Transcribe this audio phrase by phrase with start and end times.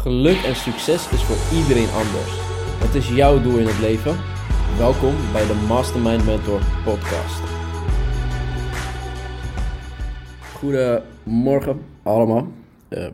[0.00, 2.32] Geluk en succes is voor iedereen anders.
[2.80, 4.16] Wat is jouw doel in het leven?
[4.78, 7.42] Welkom bij de Mastermind Mentor podcast.
[10.54, 12.48] Goedemorgen allemaal.
[12.88, 13.06] Uh,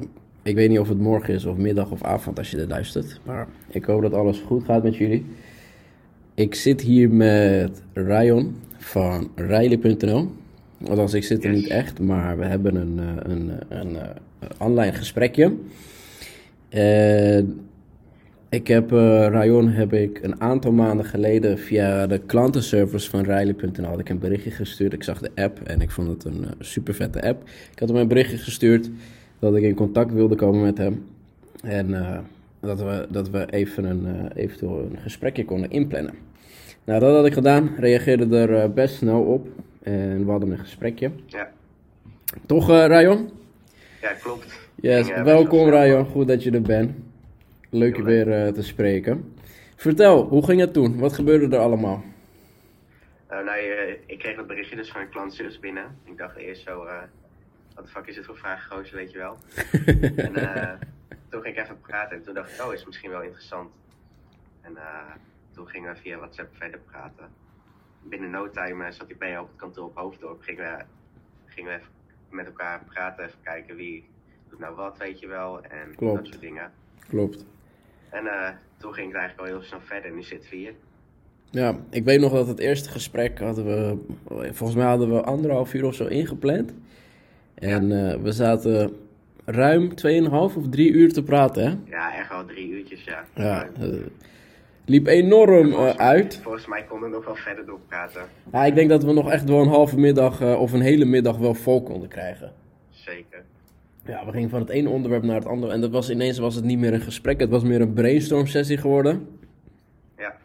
[0.42, 3.20] ik weet niet of het morgen is of middag of avond als je dit luistert.
[3.24, 5.26] Maar ik hoop dat alles goed gaat met jullie.
[6.34, 10.32] Ik zit hier met Ryan van Riley.nl.
[10.88, 13.96] Althans, ik zit er niet echt, maar we hebben een, eh, een, een,
[14.38, 15.52] een online gesprekje.
[18.48, 18.98] Ik heb uh,
[19.28, 24.18] Rayon heb ik een aantal maanden geleden via de klantenservice van Riley.nl had ik een
[24.18, 24.92] berichtje gestuurd.
[24.92, 27.48] Ik zag de app en ik vond het een uh, super vette app.
[27.72, 28.90] Ik had hem een berichtje gestuurd
[29.38, 31.04] dat ik in contact wilde komen met hem.
[31.62, 32.18] En uh,
[32.60, 36.14] dat we, dat we even een, eventueel een gesprekje konden inplannen.
[36.84, 37.70] Nou, dat had ik gedaan.
[37.78, 39.48] Reageerde er best snel op.
[39.82, 41.10] En we hadden een gesprekje.
[41.26, 41.48] Ja.
[42.46, 43.35] Toch, Rayon?
[44.00, 44.58] Ja, klopt.
[44.74, 46.96] Yes, welkom Rayon, goed dat je er bent.
[47.70, 49.34] Leuk je weer uh, te spreken.
[49.76, 50.98] Vertel, hoe ging het toen?
[50.98, 52.04] Wat gebeurde er allemaal?
[53.30, 53.58] Uh, nou,
[54.06, 55.98] ik kreeg dat berichtje dus van een klantservice binnen.
[56.04, 56.84] Ik dacht eerst zo,
[57.74, 59.36] wat de fuck is dit voor vraag, weet je wel.
[60.26, 60.78] en
[61.28, 63.70] toen ging ik even praten en toen dacht ik, oh, is misschien wel interessant.
[64.60, 64.78] En
[65.54, 67.28] toen gingen we via WhatsApp verder praten.
[68.02, 70.42] Binnen no time zat ik bij jou op het kantoor op Hoofddorp.
[70.42, 70.84] Gingen we,
[71.46, 71.95] gingen we even
[72.30, 74.04] met elkaar praten, even kijken wie
[74.50, 75.62] doet nou wat, weet je wel.
[75.62, 76.16] En Klopt.
[76.16, 76.70] dat soort dingen.
[77.08, 77.44] Klopt.
[78.10, 80.12] En uh, toen ging het eigenlijk al heel snel verder.
[80.12, 80.74] Nu zitten we hier.
[81.50, 83.98] Ja, ik weet nog dat het eerste gesprek hadden we,
[84.52, 86.72] volgens mij hadden we anderhalf uur of zo ingepland.
[87.54, 88.14] En ja.
[88.14, 88.96] uh, we zaten
[89.44, 91.76] ruim 2,5 of 3 uur te praten, hè?
[91.96, 93.24] Ja, echt al drie uurtjes, ja.
[93.34, 94.06] Ja, uh,
[94.86, 96.40] liep enorm volgens, uit.
[96.42, 98.22] Volgens mij konden we nog wel verder doorpraten.
[98.52, 101.36] Ja, ik denk dat we nog echt wel een halve middag of een hele middag
[101.36, 102.52] wel vol konden krijgen.
[102.90, 103.42] Zeker.
[104.04, 105.72] Ja, we gingen van het ene onderwerp naar het andere.
[105.72, 107.40] En dat was ineens was het niet meer een gesprek.
[107.40, 109.28] Het was meer een brainstorm sessie geworden.
[110.18, 110.36] Ja.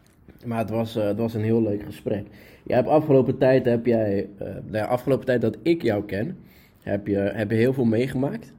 [0.46, 2.26] Maar het was, uh, het was een heel leuk gesprek.
[2.64, 4.30] Jij hebt afgelopen tijd, heb jij,
[4.72, 6.38] de afgelopen tijd dat ik jou ken,
[6.82, 8.54] heb je, heb je heel veel meegemaakt.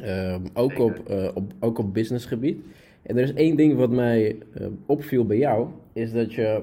[0.00, 1.02] Uh, ook, op,
[1.34, 2.58] op, ook op businessgebied.
[3.06, 4.38] En er is één ding wat mij
[4.86, 6.62] opviel bij jou, is dat je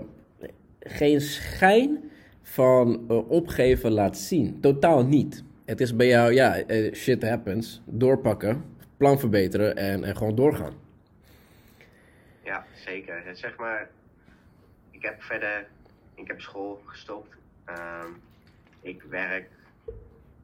[0.80, 4.60] geen schijn van opgeven laat zien.
[4.60, 6.64] Totaal niet het is bij jou, ja,
[6.94, 7.82] shit happens.
[7.86, 10.74] Doorpakken, plan verbeteren en, en gewoon doorgaan.
[12.44, 13.24] Ja, zeker.
[13.34, 13.90] Zeg maar,
[14.92, 15.68] ik heb verder,
[16.16, 17.36] ik heb school gestopt.
[17.70, 18.22] Um,
[18.82, 19.50] ik werk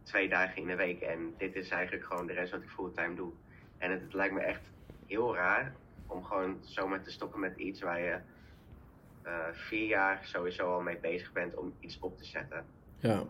[0.04, 3.16] twee dagen in de week en dit is eigenlijk gewoon de rest wat ik fulltime
[3.16, 3.32] doe.
[3.78, 4.62] En het, het lijkt me echt
[5.08, 5.74] heel raar
[6.08, 8.18] om gewoon zomaar te stoppen met iets waar je
[9.26, 12.66] uh, vier jaar sowieso al mee bezig bent om iets op te zetten.
[13.00, 13.24] Ja.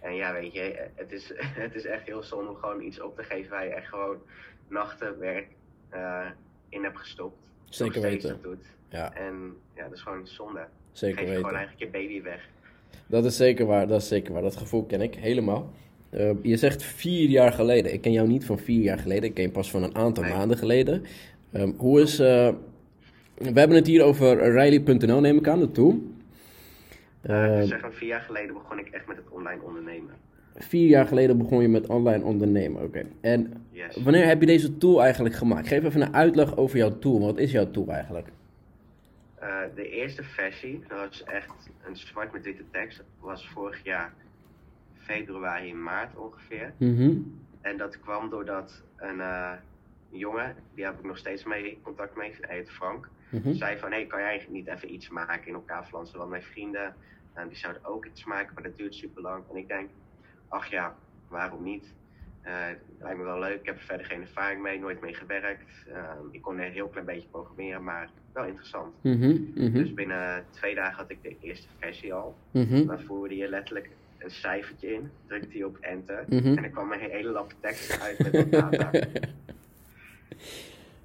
[0.00, 1.32] En ja, weet je, het is,
[1.64, 4.16] het is echt heel zonde om gewoon iets op te geven waar je echt gewoon
[4.68, 5.46] nachten werk
[5.94, 6.26] uh,
[6.68, 7.36] in hebt gestopt.
[7.64, 8.38] Zeker weten.
[8.42, 8.64] doet.
[8.88, 9.14] Ja.
[9.14, 10.66] En ja, dat is gewoon zonde.
[10.92, 11.44] Zeker Geef je weten.
[11.48, 12.48] gewoon eigenlijk je baby weg.
[13.06, 14.42] Dat is zeker waar, dat is zeker waar.
[14.42, 15.70] Dat gevoel ken ik helemaal.
[16.10, 17.92] Uh, je zegt vier jaar geleden.
[17.92, 19.24] Ik ken jou niet van vier jaar geleden.
[19.24, 20.32] Ik ken je pas van een aantal Nee.
[20.34, 21.04] maanden geleden.
[21.52, 22.20] Um, hoe is...
[22.20, 22.48] Uh,
[23.34, 26.02] we hebben het hier over Riley.nl, neem ik aan, de tool.
[27.22, 30.14] Uh, zeg vier jaar geleden begon ik echt met het online ondernemen.
[30.54, 32.98] Vier jaar geleden begon je met online ondernemen, oké.
[32.98, 33.06] Okay.
[33.20, 33.96] En yes.
[33.96, 35.68] wanneer heb je deze tool eigenlijk gemaakt?
[35.68, 37.20] Geef even een uitleg over jouw tool.
[37.20, 38.28] Wat is jouw tool eigenlijk?
[39.42, 44.12] Uh, de eerste versie, dat was echt een zwart met witte tekst, was vorig jaar
[44.98, 46.72] februari, maart ongeveer.
[46.76, 47.40] Mm -hmm.
[47.60, 49.52] En dat kwam doordat een uh,
[50.10, 53.08] jongen, die heb ik nog steeds mee contact mee, hij heet Frank.
[53.28, 53.36] Mhm.
[53.36, 53.54] Mm -hmm.
[53.54, 56.18] zei van, hé, hey, kan jij niet even iets maken in elkaar flansen?
[56.18, 56.94] Want mijn vrienden,
[57.36, 59.44] uh, die zouden ook iets maken, maar dat duurt super lang.
[59.50, 59.90] En ik denk,
[60.48, 60.96] ach ja,
[61.28, 61.92] waarom niet?
[62.44, 62.52] Uh,
[62.98, 65.70] lijkt me wel leuk, ik heb er verder geen ervaring mee, nooit mee gewerkt.
[66.30, 68.94] ik kon een heel klein beetje programmeren, maar wel interessant.
[69.00, 69.30] Mm -hmm.
[69.30, 69.72] Mm -hmm.
[69.72, 72.36] Dus binnen twee dagen had ik de eerste versie al.
[72.50, 72.86] Mhm.
[72.86, 76.46] Dan voerde je letterlijk een cijfertje in, drukte je op enter Mhm.
[76.46, 78.90] en dan kwam een hele lap tekst uit met wat data.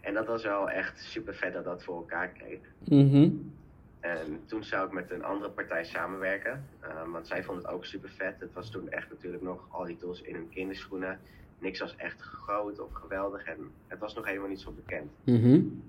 [0.01, 2.59] En dat was wel echt super vet dat dat voor elkaar kreeg.
[2.83, 3.53] Mm
[3.99, 7.85] En toen zou ik met een andere partij samenwerken, uh, want zij vond het ook
[7.85, 8.39] super vet.
[8.39, 11.19] Het was toen echt natuurlijk nog al die tools in hun kinderschoenen.
[11.59, 15.11] Niks was echt groot of geweldig en het was nog helemaal niet zo bekend.
[15.23, 15.83] Mm -hmm.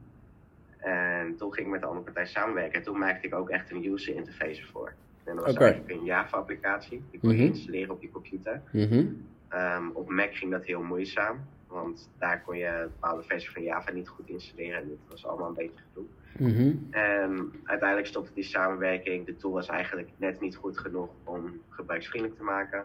[0.78, 3.70] En toen ging ik met de andere partij samenwerken en toen maakte ik ook echt
[3.70, 4.92] een user interface voor.
[5.24, 5.68] En dat was okay.
[5.70, 7.02] eigenlijk een Java-applicatie.
[7.10, 7.46] Die kon je Mhm.
[7.46, 8.62] installeren op je computer.
[8.70, 9.26] Mm -hmm.
[9.54, 11.40] Um, op Mac ging dat heel moeizaam,
[11.76, 15.26] want daar kon je een bepaalde versie van Java niet goed installeren en dat was
[15.26, 16.04] allemaal een beetje gedoe.
[16.38, 17.52] Mm -hmm.
[17.64, 19.26] Uiteindelijk stopte die samenwerking.
[19.26, 22.84] De tool was eigenlijk net niet goed genoeg om gebruiksvriendelijk te maken.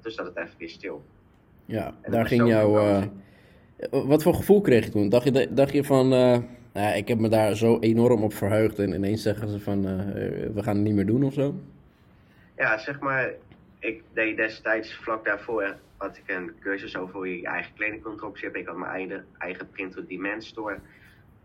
[0.00, 1.04] Dus zat het even weer stil.
[1.64, 3.02] Ja, En daar ging jouw, uh,
[3.78, 4.08] gekomen.
[4.08, 5.08] Wat voor gevoel kreeg je toen?
[5.08, 6.38] Dacht je, dacht je van, uh,
[6.72, 9.98] nou, ik heb me daar zo enorm op verheugd en ineens zeggen ze van, uh,
[10.54, 11.54] we gaan het niet meer doen of zo?
[12.56, 13.32] Ja, zeg maar,
[13.78, 18.02] ik deed destijds vlak daarvoor had ik een cursus over hoe je je eigen kleding
[18.16, 18.60] dropshippen.
[18.60, 20.78] Ik had mijn eigen, eigen print-to-demand store.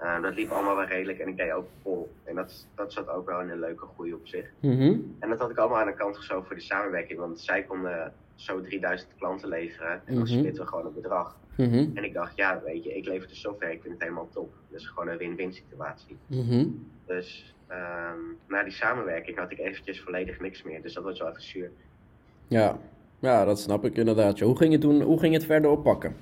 [0.02, 2.12] Uh, dat liep allemaal wel redelijk en ik deed ook vol.
[2.24, 4.52] En dat, dat zat ook wel in een leuke groei op zich.
[4.60, 7.20] Mm En dat had ik allemaal aan de kant geschoven voor de samenwerking.
[7.20, 9.92] Want zij konden zo 3000 klanten leveren.
[9.92, 10.26] En dan Mhm.
[10.38, 11.38] splitten we gewoon een bedrag.
[11.58, 11.90] Mhm.
[11.94, 14.54] En ik dacht, ja, weet je, ik lever de software, ik vind het helemaal top.
[14.70, 16.18] Dus gewoon een win-win situatie.
[16.28, 16.66] Mhm.
[17.06, 20.82] Dus ehm, na die samenwerking had ik eventjes volledig niks meer.
[20.82, 21.72] Dus dat was wel even zuur.
[22.48, 22.80] Ja.
[23.22, 24.40] Ja, dat snap ik inderdaad.
[24.40, 26.16] Hoe ging het toen, hoe ging het verder oppakken?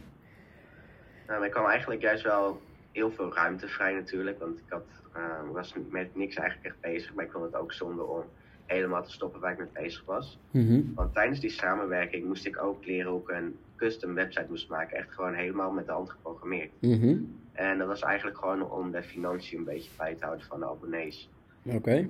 [1.28, 2.62] Nou, ik kwam eigenlijk juist wel
[2.92, 4.40] heel veel ruimte vrij natuurlijk.
[4.40, 7.14] Want ik had, ehm, was met niks eigenlijk echt bezig.
[7.14, 8.24] Maar ik vond het ook zonde om
[8.66, 10.40] helemaal te stoppen waar ik mee bezig was.
[10.52, 10.82] Mhm.
[10.96, 14.98] Want tijdens die samenwerking moest ik ook leren hoe ik een custom website moest maken.
[14.98, 16.72] Echt gewoon helemaal met de hand geprogrammeerd.
[16.80, 17.18] Mhm.
[17.54, 20.66] En dat was eigenlijk gewoon om de financiën een beetje bij te houden van de
[20.66, 21.30] abonnees.
[21.64, 22.08] Oké.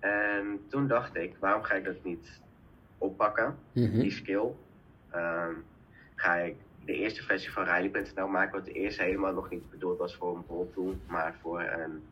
[0.00, 2.40] En toen dacht ik, waarom ga ik dat niet
[2.98, 4.00] oppakken, Mhm.
[4.00, 4.46] die skill?
[5.10, 5.52] Ehm,
[6.14, 6.54] ga ik
[6.84, 10.36] de eerste versie van Riley.nl maken, wat de eerste helemaal nog niet bedoeld was voor
[10.36, 12.02] een boltool, maar voor een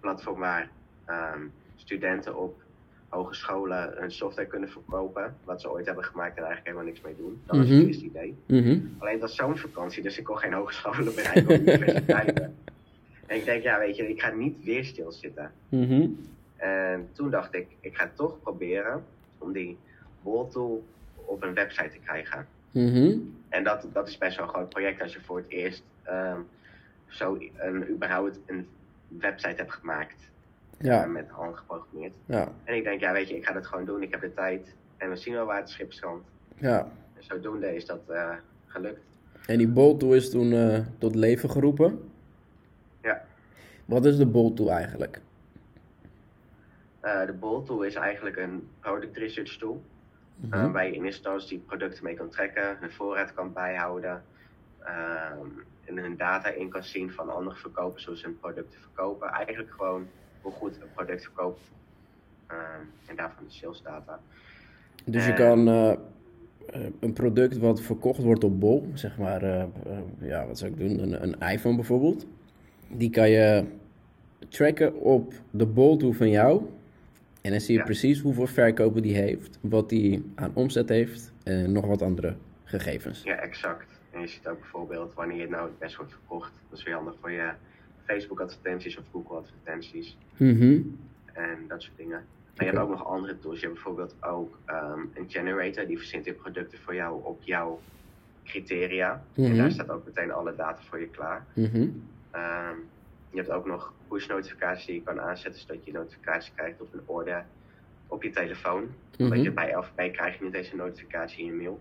[0.00, 0.68] platform waar
[1.04, 1.40] ehm,
[1.76, 2.62] studenten op
[3.08, 7.16] hogescholen hun software kunnen verkopen, wat ze ooit hebben gemaakt en eigenlijk helemaal niks mee
[7.16, 7.40] doen.
[7.46, 7.76] Dat was Mhm.
[7.76, 8.36] het eerste idee.
[8.46, 8.78] Mhm.
[8.98, 12.56] Alleen het was zomervakantie, dus ik kon geen hogescholen bereiken of universiteiten.
[13.26, 15.52] En ik denk, ja weet je, ik ga niet weer stilzitten.
[15.68, 16.06] Mhm.
[16.56, 19.04] En toen dacht ik, ik ga toch proberen
[19.38, 19.78] om die
[20.22, 20.84] Boltool
[21.14, 22.46] op een website te krijgen.
[22.70, 23.18] Mhm.
[23.48, 26.40] En dat, dat is best wel een groot project als je voor het eerst ehm,
[27.06, 28.68] zo een, überhaupt een
[29.08, 30.28] website hebt gemaakt.
[30.78, 31.02] Ja.
[31.04, 32.12] eh, met de hand geprogrammeerd.
[32.26, 32.52] Ja.
[32.64, 34.02] En ik denk, ja weet je, ik ga dat gewoon doen.
[34.02, 34.74] Ik heb de tijd.
[34.96, 36.24] En we zien wel waar het schip strandt.
[36.56, 36.78] Ja.
[37.16, 38.32] En zodoende is dat eh,
[38.66, 39.00] gelukt.
[39.46, 42.10] En die Boltool is toen eh, tot leven geroepen.
[43.02, 43.24] Ja.
[43.84, 45.20] Wat is de Boltool eigenlijk?
[47.00, 49.82] De Boltool is eigenlijk een product research tool.
[50.40, 50.54] Mhm.
[50.54, 54.22] Uh, waar je in eerste instantie producten mee kan trekken, hun voorraad kan bijhouden.
[54.84, 55.46] ehm,
[55.84, 59.28] en hun data in kan zien van andere verkopers, zoals hun producten verkopen.
[59.28, 60.06] Eigenlijk gewoon
[60.40, 61.60] hoe goed een product verkoopt.
[62.46, 64.20] ehm, en daarvan de sales data.
[65.04, 65.36] Dus je Eh.
[65.38, 65.96] kan eh, eh,
[67.00, 69.44] een product wat verkocht wordt op Bol, zeg maar,
[70.18, 70.98] ja, wat zou ik doen?
[71.02, 72.26] Een, een iPhone bijvoorbeeld.
[72.88, 73.64] Die kan je
[74.48, 76.62] tracken op de Bol-tool van jou.
[77.40, 77.84] En dan zie je Ja.
[77.84, 83.22] precies hoeveel verkopen die heeft, wat die aan omzet heeft en nog wat andere gegevens.
[83.22, 84.00] Ja, exact.
[84.10, 86.52] En je ziet ook bijvoorbeeld wanneer het nou het best wordt verkocht.
[86.68, 87.50] Dat is weer handig voor je
[88.04, 90.16] Facebook advertenties of Google advertenties.
[90.36, 90.80] Mhm.
[91.32, 92.24] en dat soort dingen.
[92.56, 93.60] Maar je hebt ook nog andere tools.
[93.60, 97.80] Je hebt bijvoorbeeld ook ehm, een generator die verzint die producten voor jou op jouw
[98.44, 99.24] criteria.
[99.34, 99.50] Mhm.
[99.50, 101.46] En daar staat ook meteen alle data voor je klaar.
[101.54, 101.88] Mhm.
[102.30, 102.74] Ehm,
[103.30, 106.92] je hebt ook nog push notificaties die je kan aanzetten zodat je notificaties krijgt op
[106.94, 107.42] een orde
[108.06, 108.82] op je telefoon.
[109.18, 109.42] Omdat Mhm.
[109.44, 111.80] je bij LVP krijg je niet deze notificatie in je mail.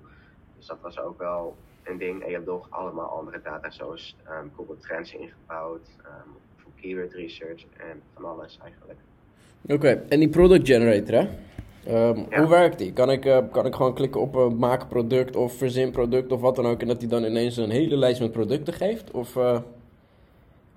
[0.57, 2.21] Dus dat was ook wel een ding.
[2.21, 7.13] En je hebt nog allemaal andere data zoals ehm, Google Trends ingebouwd, ehm, voor keyword
[7.13, 8.99] research en van alles eigenlijk.
[9.67, 11.27] Oké, en die product generator, hè?
[11.85, 12.39] Ehm, Ja.
[12.39, 12.93] Hoe werkt die?
[12.93, 16.41] Kan ik, eh, kan ik gewoon klikken op een maak product of verzin product of
[16.41, 19.11] wat dan ook en dat die dan ineens een hele lijst met producten geeft?
[19.11, 19.59] Of, eh,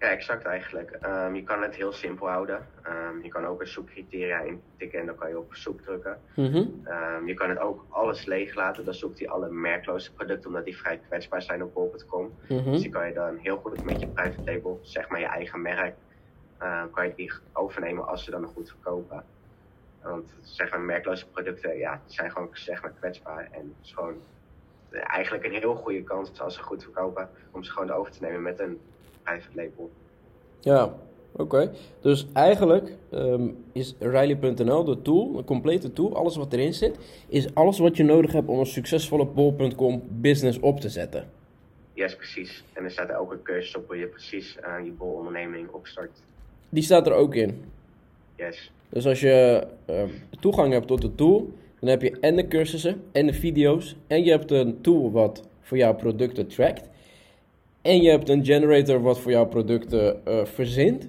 [0.03, 0.91] Ja, exact eigenlijk.
[0.91, 2.69] Ehm, je kan het heel simpel houden.
[2.83, 6.21] Ehm, je kan ook een zoekcriteria intikken en dan kan je op zoek drukken.
[6.37, 6.67] mhm.
[6.85, 8.85] Ehm, je kan het ook alles leeg laten.
[8.85, 12.39] Dan zoekt hij alle merkloze producten, omdat die vrij kwetsbaar zijn op bol.com.
[12.49, 12.71] Mhm.
[12.71, 15.63] Dus die kan je dan heel goed met je private label, zeg maar je eigen
[15.63, 15.97] merk,
[16.93, 19.25] kan je die overnemen als ze dan goed verkopen.
[20.03, 23.49] Want zeg maar merkloze producten, ja, zijn gewoon zeg maar kwetsbaar.
[23.51, 24.23] En het is gewoon
[24.89, 28.23] eh, eigenlijk een heel goede kans als ze goed verkopen, om ze gewoon over te
[28.23, 28.81] nemen met een
[29.23, 30.02] private label.
[30.63, 30.95] Ja,
[31.33, 31.73] oké.
[32.01, 37.55] Dus eigenlijk ehm, is Riley.nl de tool, een complete tool, alles wat erin zit, is
[37.55, 41.29] alles wat je nodig hebt om een succesvolle bol.com business op te zetten.
[41.93, 42.65] Yes, precies.
[42.73, 46.23] En er staat een cursus op hoe je precies eh, je bolonderneming opstart.
[46.69, 47.65] Die staat er ook in.
[48.37, 48.71] Yes.
[48.89, 50.09] Dus als je ehm,
[50.41, 53.97] toegang hebt tot de tool, dan heb je en de cursussen en de video's.
[54.07, 56.89] En je hebt een tool wat voor jouw producten trackt.
[57.83, 61.09] En je hebt een generator wat voor jouw producten eh, verzint.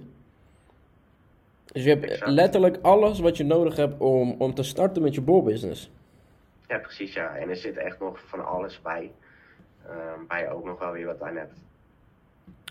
[1.66, 2.32] Dus je hebt Exact.
[2.32, 5.92] letterlijk alles wat je nodig hebt om, om te starten met je bolbusiness.
[6.68, 7.36] Ja, precies ja.
[7.36, 9.12] En er zit echt nog van alles bij.
[9.88, 11.58] ehm, waar je ook nog wel weer wat aan hebt.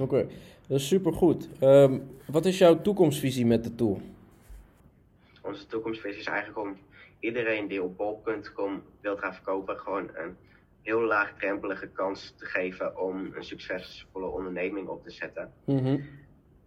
[0.03, 0.27] Oké,
[0.67, 1.49] dat is supergoed.
[1.61, 4.01] Ehm wat is jouw toekomstvisie met de tool?
[5.43, 6.77] Onze toekomstvisie is eigenlijk om
[7.21, 10.37] iedereen die op bol.com wil gaan verkopen, gewoon een
[10.83, 15.53] heel laagdrempelige kans te geven om een succesvolle onderneming op te zetten.
[15.65, 16.01] Mhm.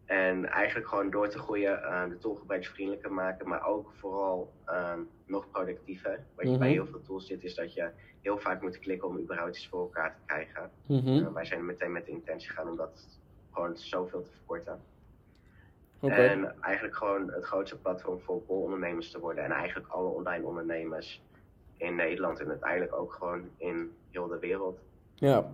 [0.06, 4.94] En eigenlijk gewoon door te groeien, uh, de tool gebruiksvriendelijker maken, maar ook vooral uh,
[5.26, 6.24] nog productiever.
[6.36, 6.78] Wat je bij Mhm.
[6.78, 7.90] heel veel tools zit, is dat je
[8.22, 10.72] heel vaak moet klikken om überhaupt iets voor elkaar te krijgen.
[10.86, 11.08] Mhm.
[11.08, 13.20] Uh, wij zijn meteen met de intentie gaan om dat
[13.52, 14.82] gewoon zoveel te verkorten.
[16.02, 19.44] En eigenlijk gewoon het grootste platform voor ondernemers te worden.
[19.44, 21.22] En eigenlijk alle online ondernemers
[21.78, 24.80] in Nederland en uiteindelijk ook gewoon in heel de wereld.
[25.16, 25.52] Ja,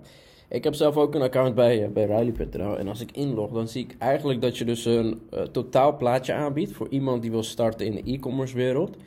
[0.48, 3.68] ik heb zelf ook een account bij, eh, bij Riley.nl en als ik inlog, dan
[3.68, 7.44] zie ik eigenlijk dat je dus een eh, totaal plaatje aanbiedt voor iemand die wil
[7.44, 8.98] starten in de e-commerce wereld.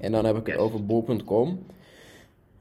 [0.00, 1.66] En dan heb ik het over bol.com.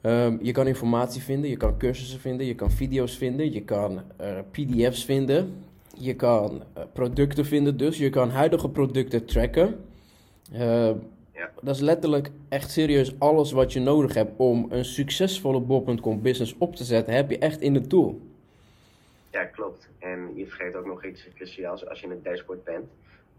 [0.02, 4.02] Ehm, je kan informatie vinden, je kan cursussen vinden, je kan video's vinden, je kan
[4.18, 5.54] eh, pdf's vinden,
[5.94, 6.64] je kan
[6.94, 9.76] producten vinden dus, je kan huidige producten tracken.
[11.38, 11.52] Ja.
[11.62, 16.56] dat is letterlijk echt serieus alles wat je nodig hebt om een succesvolle bol.com business
[16.58, 18.22] op te zetten, heb je echt in de tool.
[19.32, 19.88] Ja, klopt.
[20.00, 22.86] En je vergeet ook nog iets cruciaals als je in het dashboard bent.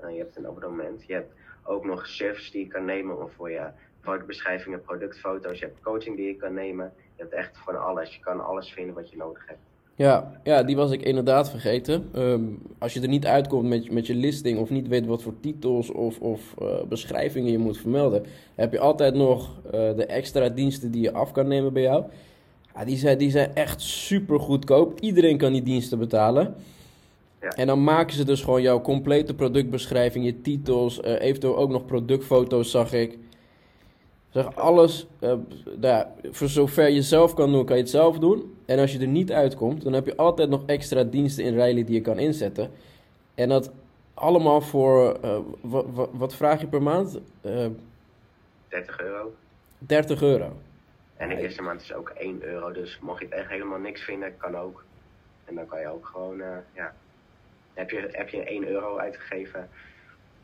[0.04, 1.06] Uh, je hebt een abonnement.
[1.06, 3.66] Je hebt ook nog services die je kan nemen om voor je
[4.00, 5.58] productbeschrijvingen, productfoto's.
[5.58, 6.92] Je hebt coaching die je kan nemen.
[7.16, 8.14] Je hebt echt van alles.
[8.14, 9.60] Je kan alles vinden wat je nodig hebt.
[9.98, 12.08] Ja, ja, die was ik inderdaad vergeten.
[12.14, 12.42] Ehm,
[12.78, 15.90] als je er niet uitkomt met, met je listing of niet weet wat voor titels
[15.90, 18.24] of, of eh, beschrijvingen je moet vermelden,
[18.54, 22.04] heb je altijd nog eh, de extra diensten die je af kan nemen bij jou.
[22.74, 25.00] Ja, die, zijn, die zijn echt super goedkoop.
[25.00, 26.54] Iedereen kan die diensten betalen.
[27.40, 27.48] Ja.
[27.48, 31.84] En dan maken ze dus gewoon jouw complete productbeschrijving, je titels, eh, eventueel ook nog
[31.84, 33.18] productfoto's zag ik.
[34.30, 35.34] Zeg, alles, eh,
[35.80, 38.56] nou, voor zover je zelf kan doen, kan je het zelf doen.
[38.66, 41.84] En als je er niet uitkomt, dan heb je altijd nog extra diensten in Riley
[41.84, 42.70] die je kan inzetten.
[43.34, 43.70] En dat
[44.14, 47.18] allemaal voor, eh, wa- wa- wat vraag je per maand?
[47.40, 47.66] Eh
[48.68, 49.34] 30 euro.
[49.78, 50.52] 30 euro.
[51.16, 52.72] En de eerste maand is ook 1 euro.
[52.72, 54.84] Dus mocht je het echt helemaal niks vinden, kan ook.
[55.44, 56.94] En dan kan je ook gewoon, eh, ja.
[57.74, 59.68] Heb je, heb je 1 euro uitgegeven?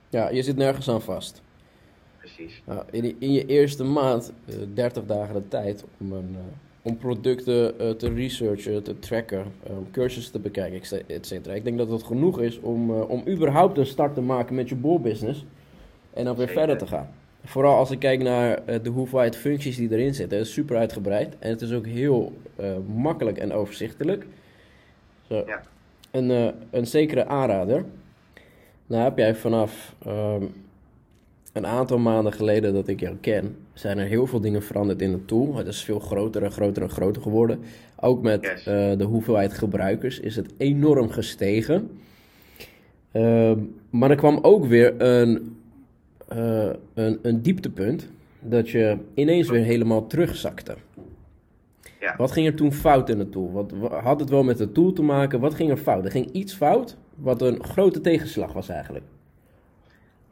[0.08, 1.42] Ja, je zit nergens aan vast.
[2.24, 2.62] Precies.
[2.64, 6.40] Nou, in, in je eerste maand, eh, 30 dagen de tijd om, een, eh,
[6.82, 11.54] om producten eh, te researchen, te tracken, eh, om cursussen te bekijken, etc- et cetera.
[11.54, 14.68] Ik denk dat dat genoeg is om, eh, om überhaupt een start te maken met
[14.68, 15.44] je bolbusiness
[16.12, 16.60] en dan weer Zeker.
[16.62, 17.08] verder te gaan.
[17.44, 20.38] Vooral als ik kijk naar eh, de hoeveelheid functies die erin zitten.
[20.38, 24.26] Het is super uitgebreid en het is ook heel eh, makkelijk en overzichtelijk.
[25.28, 25.42] Zo.
[25.46, 25.62] Ja.
[26.10, 27.84] Een, eh, een zekere aanrader.
[28.86, 30.44] Nou heb jij vanaf ehm,
[31.54, 35.12] een aantal maanden geleden dat ik jou ken, zijn er heel veel dingen veranderd in
[35.12, 35.54] de tool.
[35.56, 37.58] Het is veel groter en groter en groter geworden.
[38.00, 38.66] Ook met Yes.
[38.66, 41.90] eh, de hoeveelheid gebruikers is het enorm gestegen.
[43.12, 43.58] Ehm,
[43.90, 45.56] maar er kwam ook weer een,
[46.28, 48.08] eh, een, een dieptepunt
[48.40, 50.74] dat je ineens weer helemaal terugzakte.
[52.00, 52.14] Ja.
[52.16, 53.52] Wat ging er toen fout in de tool?
[53.52, 55.40] Wat, wa- had het wel met de tool te maken?
[55.40, 56.04] Wat ging er fout?
[56.04, 59.04] Er ging iets fout, wat een grote tegenslag was eigenlijk.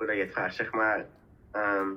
[0.03, 1.07] Hoe dat je het vraagt, zeg maar.
[1.51, 1.89] ehm,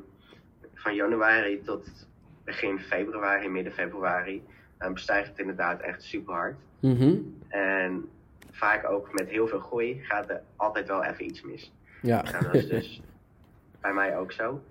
[0.74, 2.08] van januari tot
[2.44, 4.44] begin februari, midden februari.
[4.80, 6.56] Um, stijgt het inderdaad echt super hard.
[6.80, 7.18] Mhm.
[7.48, 8.10] En
[8.52, 11.74] vaak ook met heel veel groei gaat er altijd wel even iets mis.
[12.02, 12.22] Ja.
[12.22, 13.02] Nou, dat is dus
[13.82, 14.62] bij mij ook zo.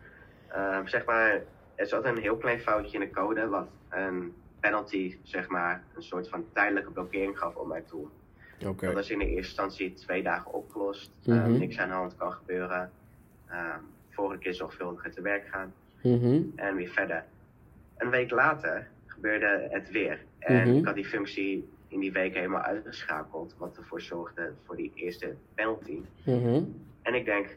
[0.48, 1.42] Ehm, zeg maar,
[1.74, 6.02] er zat een heel klein foutje in de code wat een penalty, zeg maar, een
[6.02, 8.10] soort van tijdelijke blokkering gaf op mijn tool.
[8.66, 8.86] Oké.
[8.86, 11.10] Dat was in de eerste instantie twee dagen opgelost.
[11.24, 11.58] Mhm.
[11.58, 12.90] niks aan de hand kan gebeuren.
[13.50, 13.78] Ehm
[14.10, 15.72] volgende keer zorgvuldiger te werk gaan
[16.02, 16.40] Mhm.
[16.56, 17.24] en weer verder.
[17.96, 20.18] Een week later gebeurde het weer.
[20.38, 20.76] En Mhm.
[20.78, 25.34] ik had die functie in die week helemaal uitgeschakeld, wat ervoor zorgde voor die eerste
[25.54, 25.98] penalty.
[26.24, 26.62] Mhm.
[27.02, 27.56] En ik denk,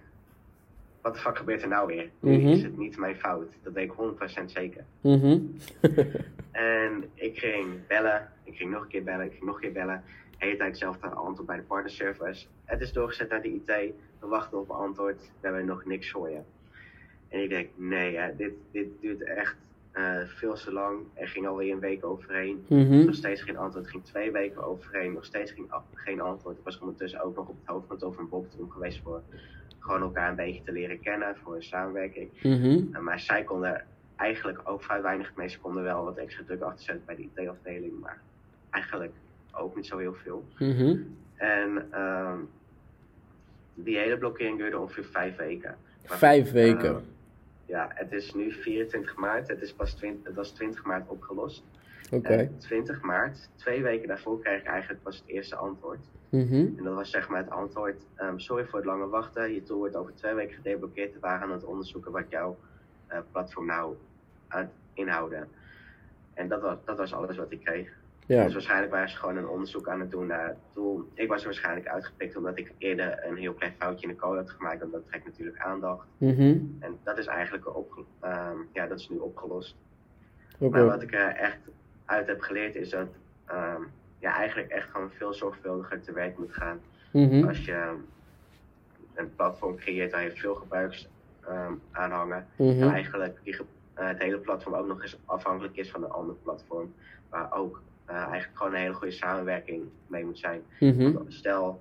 [1.02, 2.10] wat de fuck gebeurt er nou weer?
[2.20, 3.54] Nu is het niet mijn fout.
[3.64, 4.84] Dat weet ik 100% zeker.
[6.52, 9.72] En ik ging bellen, ik ging nog een keer bellen, ik ging nog een keer
[9.72, 10.04] bellen.
[10.38, 12.48] De hele tijd hetzelfde antwoord bij de partnerservice.
[12.66, 16.30] Het is doorgezet naar de IT, we wachten op antwoord, we hebben nog niks voor
[16.30, 16.40] je.
[17.30, 19.56] En ik denk, nee, hè, dit, dit duurt echt
[19.92, 21.00] eh, veel te lang.
[21.14, 22.66] Er ging alweer een week overheen.
[22.68, 23.06] Mhm.
[23.06, 23.86] Nog steeds geen antwoord.
[23.86, 25.14] Er ging twee weken overheen.
[25.14, 26.58] Nog steeds geen, geen antwoord.
[26.58, 29.22] Ik was ondertussen ook nog op het hoofdkantoor van Bob toen geweest voor
[29.80, 32.30] gewoon elkaar een beetje te leren kennen voor een samenwerking.
[32.44, 32.66] Mhm.
[32.66, 37.06] Uh, maar zij konden eigenlijk ook vrij weinig mensen konden wel wat extra druk achterzetten
[37.06, 38.22] bij de IT-afdeling, maar
[38.70, 39.14] eigenlijk
[39.58, 40.46] ook niet zo heel veel.
[40.60, 40.98] Mhm.
[41.36, 42.38] En ehm,
[43.74, 45.76] die hele blokkering duurde ongeveer vijf weken.
[46.08, 46.96] Maar, Vijf weken.
[46.96, 47.02] eh,
[47.66, 49.48] ja, het is nu 24 maart.
[49.48, 51.64] Het, is pas 20, het was 20 maart opgelost.
[52.12, 52.34] Oké.
[52.34, 56.00] En 20 maart, twee weken daarvoor, kreeg ik eigenlijk pas het eerste antwoord.
[56.30, 56.54] Mhm.
[56.78, 59.54] En dat was zeg maar het antwoord: ehm, Sorry voor het lange wachten.
[59.54, 61.14] Je tool wordt over twee weken gedeblokkeerd.
[61.14, 62.58] We waren aan het onderzoeken wat jouw
[63.08, 63.96] eh, platform nou
[64.48, 65.48] aan het inhouden.
[66.34, 67.90] En dat was, dat was alles wat ik kreeg.
[68.28, 68.44] Ja.
[68.44, 71.10] Dus waarschijnlijk waren ze gewoon een onderzoek aan het doen naar het doel.
[71.14, 74.38] Ik was er waarschijnlijk uitgepikt omdat ik eerder een heel klein foutje in de code
[74.38, 74.82] had gemaakt.
[74.82, 76.08] En dat trekt natuurlijk aandacht.
[76.18, 76.58] Mhm.
[76.80, 77.66] En dat is eigenlijk
[78.20, 79.76] ehm, ja, dat is nu opgelost.
[80.58, 81.58] Maar wat ik er echt
[82.06, 83.08] uit heb geleerd is dat
[83.46, 83.82] ehm,
[84.20, 86.80] ja, eigenlijk echt gewoon veel zorgvuldiger te werk moet gaan.
[87.12, 87.48] Mhm.
[87.48, 87.96] Als je
[89.14, 91.08] een platform creëert waar je veel gebruikers
[91.48, 92.48] ehm, aanhangen.
[92.58, 92.82] Mhm.
[92.82, 93.58] En eigenlijk die,
[93.94, 96.94] eh, het hele platform ook nog eens afhankelijk is van een ander platform.
[97.30, 100.62] Waar ook eh, eigenlijk gewoon een hele goede samenwerking mee moet zijn.
[100.80, 101.12] Mhm.
[101.14, 101.80] Want stel,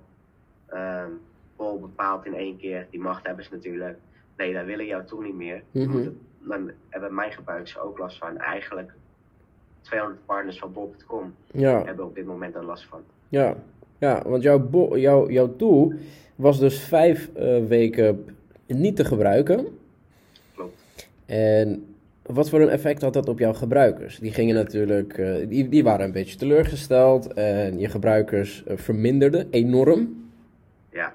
[1.55, 3.97] Bol bepaalt in één keer, die macht hebben ze natuurlijk.
[4.37, 5.63] Nee, wij willen jouw tool niet meer.
[5.71, 5.97] Dan Mhm.
[5.97, 6.13] het-
[6.49, 8.37] Dan hebben mijn gebruikers er ook last van.
[8.37, 8.91] Eigenlijk
[9.81, 11.83] 200 partners van Bol.com Ja.
[11.85, 13.01] hebben op dit moment er last van.
[13.29, 13.55] Ja,
[13.97, 15.93] ja want jouw, jouw, jouw tool
[16.35, 19.67] was dus vijf eh, weken niet te gebruiken.
[20.55, 21.07] Klopt.
[21.25, 21.95] En
[22.27, 24.19] wat voor een effect had dat op jouw gebruikers?
[24.19, 29.47] Die gingen natuurlijk, eh, die, die waren een beetje teleurgesteld en je gebruikers eh, verminderden
[29.51, 30.29] enorm.
[30.91, 31.13] Ja,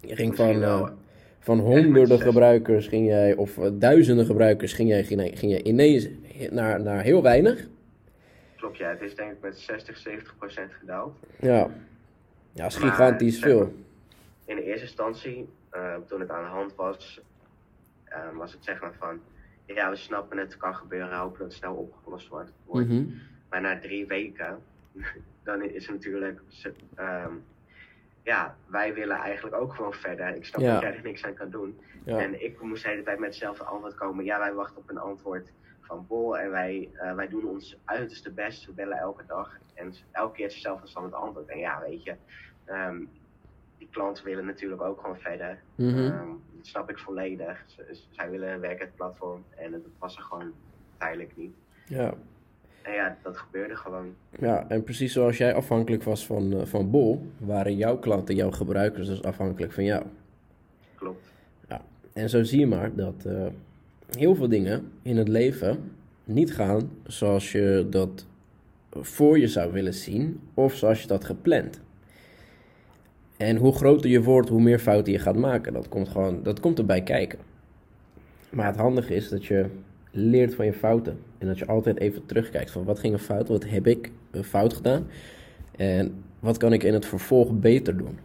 [0.00, 0.86] Je ging Misschien van, wel.
[0.86, 0.92] eh,
[1.38, 6.08] van honderden gebruikers ging jij, of duizenden gebruikers ging jij, ging, ging jij ineens
[6.50, 7.66] naar, naar heel weinig.
[8.56, 8.76] klopt.
[8.76, 11.14] Ja, het is denk ik met 60, 70 procent gedaald.
[11.40, 11.70] Ja,
[12.52, 13.72] ja is gigantisch veel.
[14.44, 15.48] In de eerste instantie,
[16.06, 17.20] toen het aan de hand was,
[18.34, 19.20] was het zeg maar van...
[19.66, 22.52] Ja, we snappen het, kan gebeuren, hopen dat het snel opgelost wordt.
[22.72, 23.04] Mhm.
[23.50, 24.58] Maar na drie weken,
[25.44, 26.40] dan is het natuurlijk...
[26.94, 27.32] ehm,
[28.22, 30.34] ja, wij willen eigenlijk ook gewoon verder.
[30.34, 30.72] Ik snap Ja.
[30.72, 31.78] dat jij er niks aan kan doen.
[32.04, 32.18] Ja.
[32.18, 34.24] En ik moest de hele tijd met hetzelfde antwoord komen.
[34.24, 38.30] Ja, wij wachten op een antwoord van Bol en wij, eh, wij doen ons uiterste
[38.32, 38.66] best.
[38.66, 41.48] We bellen elke dag en elke keer is hetzelfde standaard antwoord.
[41.48, 42.14] En ja, weet je,
[42.64, 43.02] ehm,
[43.94, 45.58] klanten willen natuurlijk ook gewoon verder.
[45.74, 45.98] Mhm.
[45.98, 47.64] Ehm, dat snap ik volledig.
[47.66, 50.52] Z- zij willen werken het platform en dat was er gewoon
[50.98, 51.54] tijdelijk niet.
[51.88, 52.14] ja.
[52.82, 54.14] En ja, dat gebeurde gewoon.
[54.38, 58.50] Ja, en precies zoals jij afhankelijk was van, eh, van Bol, waren jouw klanten, jouw
[58.50, 60.04] gebruikers dus afhankelijk van jou.
[60.94, 61.24] Klopt.
[61.68, 61.80] Ja.
[62.12, 63.46] En zo zie je maar dat eh,
[64.18, 65.92] heel veel dingen in het leven
[66.24, 68.26] niet gaan zoals je dat
[68.90, 71.80] voor je zou willen zien of zoals je dat gepland.
[73.36, 75.72] En hoe groter je wordt, hoe meer fouten je gaat maken.
[75.72, 77.38] Dat komt gewoon, dat komt erbij kijken.
[78.50, 79.66] Maar het handige is dat je
[80.10, 81.18] leert van je fouten.
[81.38, 84.42] En dat je altijd even terugkijkt van wat ging er fout, wat heb ik eh,
[84.42, 85.06] fout gedaan.
[85.76, 88.18] En wat kan ik in het vervolg beter doen.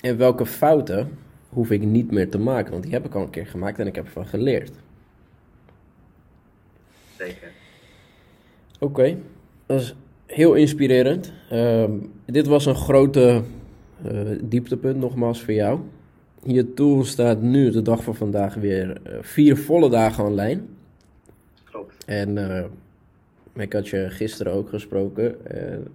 [0.00, 3.30] En welke fouten hoef ik niet meer te maken, want die heb ik al een
[3.30, 4.72] keer gemaakt en ik heb ervan geleerd.
[7.18, 7.50] Zeker.
[8.78, 9.16] Oké,
[9.66, 9.94] dat is
[10.26, 11.32] heel inspirerend.
[11.50, 11.90] Ehm,
[12.26, 13.42] dit was een grote
[14.02, 15.80] eh, dieptepunt nogmaals voor jou.
[16.42, 20.62] Je tool staat nu, de dag van vandaag, weer eh, vier volle dagen online.
[21.64, 22.04] Klopt.
[22.04, 22.64] En eh,
[23.52, 25.36] ik had je gisteren ook gesproken.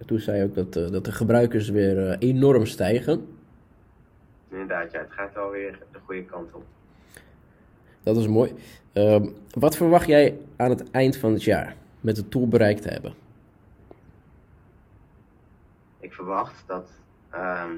[0.06, 3.26] toen zei je ook dat, dat de gebruikers weer enorm stijgen.
[4.50, 6.64] Inderdaad, ja, het gaat wel weer de goede kant op.
[8.02, 8.52] Dat is mooi.
[8.92, 12.88] Ehm, wat verwacht jij aan het eind van het jaar met de tool bereikt te
[12.88, 13.14] hebben?
[16.00, 16.90] Ik verwacht dat
[17.30, 17.70] ehm,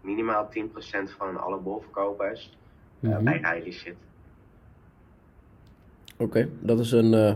[0.00, 2.58] minimaal 10% van alle bolverkopers
[3.00, 3.24] eh, Mhm.
[3.24, 3.94] bij Riley zit.
[6.16, 7.34] Oké, dat is een eh,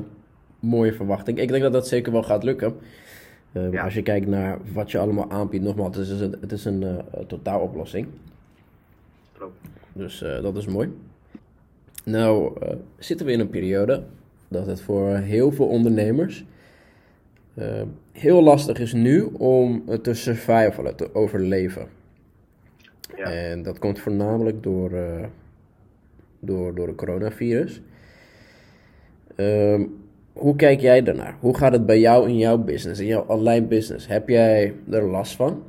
[0.61, 1.38] mooie verwachting.
[1.38, 2.77] Ik denk dat dat zeker wel gaat lukken.
[3.53, 3.85] Ehm, Ja.
[3.85, 6.83] Als je kijkt naar wat je allemaal aanbiedt, nogmaals, het is een, het is een
[6.83, 8.07] eh, totaaloplossing.
[9.33, 9.57] Klopt.
[9.92, 10.98] Dus eh, dat is mooi.
[12.05, 14.03] Nou, eh, zitten we in een periode
[14.48, 16.44] dat het voor heel veel ondernemers
[17.55, 21.88] eh, heel lastig is nu om te survivalen, te overleven.
[23.17, 23.25] Ja.
[23.25, 25.25] En dat komt voornamelijk door, eh,
[26.40, 27.83] door, door het coronavirus.
[29.37, 29.87] Ehm,
[30.33, 31.37] hoe kijk jij daarnaar?
[31.40, 34.07] Hoe gaat het bij jou in jouw business, in jouw online business?
[34.07, 35.62] Heb jij er last van?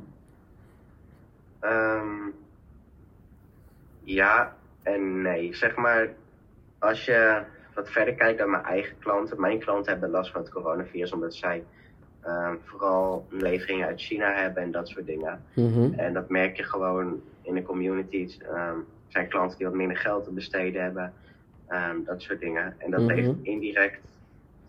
[1.60, 2.30] Ehm,
[4.04, 5.54] ja en nee.
[5.54, 6.08] Zeg maar,
[6.78, 7.42] als je
[7.76, 9.40] wat verder kijkt naar mijn eigen klanten.
[9.40, 11.64] Mijn klanten hebben last van het coronavirus omdat zij
[12.22, 15.42] ehm, vooral leveringen uit China hebben en dat soort dingen.
[15.54, 15.92] Mhm.
[15.94, 18.38] En dat merk je gewoon in de communities.
[18.38, 21.12] Ehm, er zijn klanten die wat minder geld te besteden hebben.
[21.68, 22.74] ehm, dat soort dingen.
[22.78, 23.10] En dat Mhm.
[23.10, 24.00] heeft indirect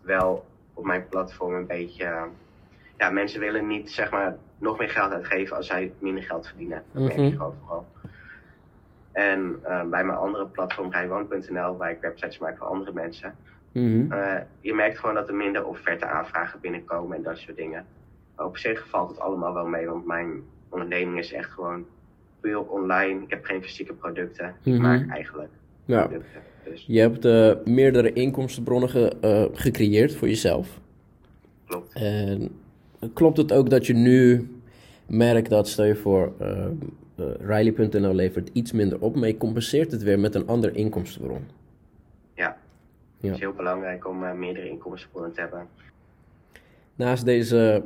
[0.00, 2.04] wel op mijn platform een beetje.
[2.04, 2.22] eh,
[2.96, 6.82] ja, mensen willen niet zeg maar nog meer geld uitgeven als zij minder geld verdienen.
[6.92, 7.24] Dat merk Mhm.
[7.26, 7.86] je gewoon vooral.
[9.12, 13.34] En eh, bij mijn andere platform, rijwan.nl, waar ik websites maak voor andere mensen.
[13.72, 14.12] Mhm.
[14.12, 17.84] eh, je merkt gewoon dat er minder offerte aanvragen binnenkomen en dat soort dingen.
[18.36, 21.86] Maar op zich valt het allemaal wel mee, want mijn onderneming is echt gewoon
[22.40, 23.22] puur online.
[23.22, 24.54] Ik heb geen fysieke producten.
[24.62, 24.82] Ik Mhm.
[24.82, 25.50] maak eigenlijk
[25.84, 26.02] Ja.
[26.06, 26.40] producten.
[26.64, 30.80] Dus Je hebt eh, meerdere inkomstenbronnen ge- gecreëerd voor jezelf.
[31.66, 31.92] klopt.
[31.94, 32.48] En
[33.14, 34.48] klopt het ook dat je nu
[35.06, 36.32] merkt dat, stel je voor,
[37.18, 40.76] uh, uh, Riley.nl levert iets minder op, maar je compenseert het weer met een ander
[40.76, 41.44] inkomstenbron?
[42.34, 42.56] Ja,
[43.16, 43.26] ja.
[43.26, 45.66] het is heel belangrijk om uh, meerdere inkomstenbronnen te hebben.
[46.94, 47.82] Naast deze,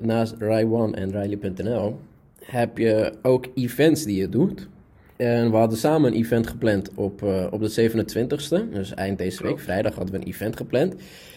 [0.00, 1.98] naast Rai1 en Riley.nl
[2.44, 4.68] heb je ook events die je doet.
[5.16, 9.58] En we hadden samen een event gepland op, op de 27e, dus eind deze week,
[9.58, 10.94] vrijdag hadden we een event gepland.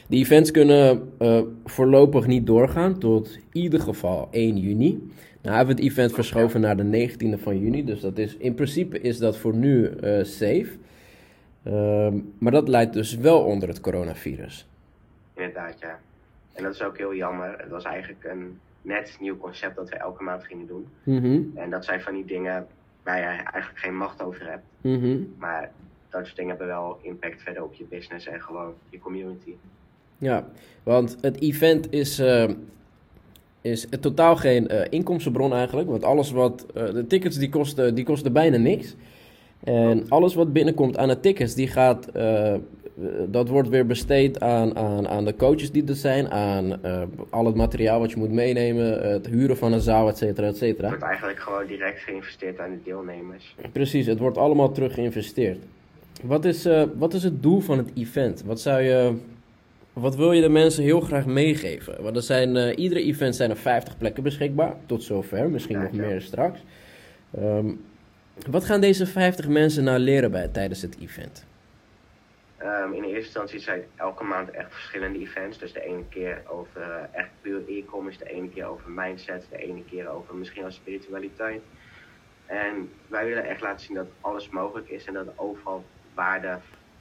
[0.07, 1.11] Die events kunnen
[1.65, 5.09] voorlopig niet doorgaan tot in ieder geval 1 juni.
[5.43, 8.53] Nou hebben we het event verschoven naar de 19e van juni, dus dat is, in
[8.53, 10.69] principe is dat voor nu uh, safe.
[11.63, 14.67] Ehm, maar dat leidt dus wel onder het coronavirus.
[15.33, 15.99] Inderdaad, ja.
[16.53, 17.55] En dat is ook heel jammer.
[17.57, 20.87] Het was eigenlijk een net nieuw concept dat we elke maand gingen doen.
[21.03, 21.51] Mm -hmm.
[21.55, 22.67] En dat zijn van die dingen
[23.03, 24.63] waar je eigenlijk geen macht over hebt.
[24.81, 25.33] Mm -hmm.
[25.37, 25.71] Maar
[26.09, 29.53] dat soort dingen hebben wel impact verder op je business en gewoon je community.
[30.17, 30.47] Ja,
[30.83, 32.49] want het event is, uh,
[33.63, 35.89] is totaal geen uh, inkomstenbron eigenlijk.
[35.89, 36.65] Want alles wat.
[36.77, 38.95] Uh, de tickets die kosten, die kosten bijna niks.
[39.63, 42.09] En alles wat binnenkomt aan de tickets, die gaat.
[43.27, 46.81] dat wordt weer besteed aan, aan, aan de coaches die er zijn, aan
[47.29, 50.57] al het materiaal wat je moet meenemen, het huren van een zaal, et cetera, et
[50.57, 50.81] cetera.
[50.81, 53.55] Het wordt eigenlijk gewoon direct geïnvesteerd aan de deelnemers.
[53.71, 55.63] Precies, het wordt allemaal terug geïnvesteerd.
[56.23, 58.43] Wat is, wat is het doel van het event?
[58.45, 59.13] Wat zou je
[59.93, 62.03] wat wil je de mensen heel graag meegeven?
[62.03, 65.83] Want er zijn, uh, iedere event zijn er 50 plekken beschikbaar, tot zover, misschien ja,
[65.83, 66.01] nog ja.
[66.01, 66.63] meer straks.
[67.39, 67.85] Um,
[68.49, 71.45] wat gaan deze 50 mensen nou leren bij, tijdens het event?
[72.63, 75.57] Um, in eerste instantie zijn elke maand echt verschillende events.
[75.57, 79.57] Dus de ene keer over uh, echt puur e-commerce, de ene keer over mindset, de
[79.57, 81.61] ene keer over misschien wel spiritualiteit.
[82.45, 86.59] En wij willen echt laten zien dat alles mogelijk is en dat er overal waarde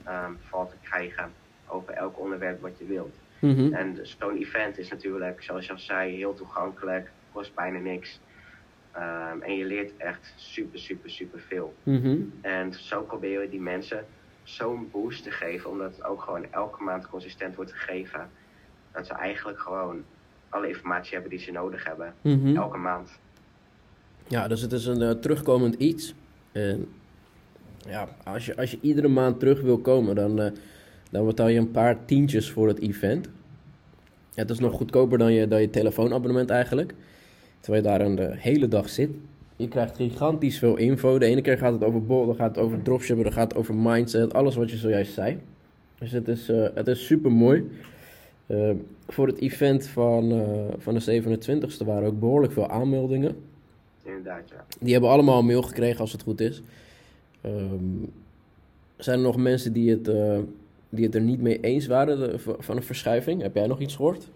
[0.09, 1.33] um, valt te krijgen
[1.73, 3.15] over elk onderwerp wat je wilt.
[3.39, 3.73] Mm -hmm.
[3.73, 8.21] En zo'n event is natuurlijk, zoals je al zei, heel toegankelijk, kost bijna niks.
[8.97, 11.75] Um, en je leert echt super, super, super veel.
[11.83, 12.33] Mm -hmm.
[12.41, 14.05] En zo proberen we die mensen
[14.43, 18.31] zo'n boost te geven, omdat het ook gewoon elke maand consistent wordt gegeven.
[18.93, 20.05] Dat ze eigenlijk gewoon
[20.49, 22.57] alle informatie hebben die ze nodig hebben, mm -hmm.
[22.57, 23.19] elke maand.
[24.29, 26.15] Ja, dus het is een uh, terugkomend iets.
[26.53, 26.89] En
[27.79, 30.41] ja, als je, als je iedere maand terug wil komen, dan...
[30.41, 30.51] Uh,
[31.13, 33.29] dan betaal je een paar tientjes voor het event.
[34.35, 36.95] Het is nog goedkoper dan je, dan je telefoonabonnement eigenlijk.
[37.61, 39.11] Terwijl je daar een de hele dag zit.
[39.57, 41.19] Je krijgt gigantisch veel info.
[41.19, 43.59] De ene keer gaat het over bol, dan gaat het over dropshippen, dan gaat het
[43.59, 44.35] over mindset.
[44.35, 45.39] Alles wat je zojuist zei.
[45.99, 47.71] Dus het is, uh, het is super mooi.
[48.47, 48.71] Uh,
[49.09, 50.45] voor het event van, uh,
[50.79, 53.37] van de 27e waren ook behoorlijk veel aanmeldingen.
[54.03, 54.65] Inderdaad, ja.
[54.81, 56.63] Die hebben allemaal een mail gekregen als het goed is.
[57.47, 58.13] Um,
[58.97, 60.09] zijn er nog mensen die het
[60.93, 63.43] die het er niet mee eens waren de, van een verschuiving.
[63.43, 64.31] Heb jij nog iets gehoord?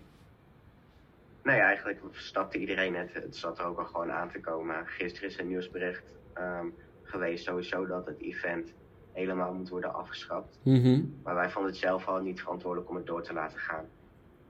[1.43, 3.13] Nee, eigenlijk stapte iedereen het.
[3.13, 4.87] Het zat er ook al gewoon aan te komen.
[4.87, 8.73] Gisteren is een nieuwsbericht um, geweest sowieso dat het event
[9.13, 10.59] helemaal moet worden afgeschaft.
[10.63, 11.15] Mm -hmm.
[11.23, 13.85] Maar wij vonden het zelf al niet verantwoordelijk om het door te laten gaan.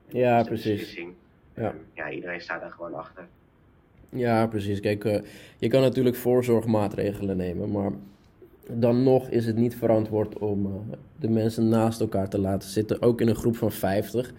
[0.09, 0.95] Ja, precies.
[1.55, 1.71] Ja.
[1.71, 3.27] Um, ja, iedereen staat er gewoon achter.
[4.09, 4.81] Ja, precies.
[4.81, 5.19] Kijk, uh,
[5.59, 7.91] je kan natuurlijk voorzorgmaatregelen nemen, maar
[8.71, 10.73] dan nog is het niet verantwoord om uh,
[11.17, 13.03] de mensen naast elkaar te laten zitten.
[13.03, 14.33] Ook in een groep van 50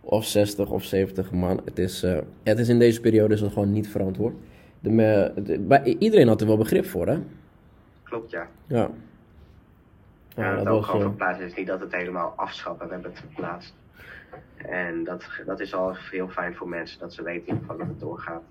[0.00, 1.60] of 60 of 70 man.
[1.64, 4.34] Het is, uh, het is in deze periode is het gewoon niet verantwoord.
[4.80, 7.18] De, de, bij, iedereen had er wel begrip voor, hè?
[8.02, 8.48] Klopt, ja.
[8.66, 8.90] Ja.
[10.28, 13.10] Ja, ja dat, dat ook gewoon verplaatst is niet dat het helemaal afschappen, we hebben
[13.10, 13.74] het verplaatst.
[14.56, 18.00] En dat, dat is al heel fijn voor mensen, dat ze weten geval dat het
[18.00, 18.42] doorgaat.